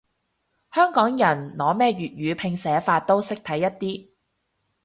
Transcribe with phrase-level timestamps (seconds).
[0.71, 4.09] 香港人，攞咩粵語拼寫法都識睇一啲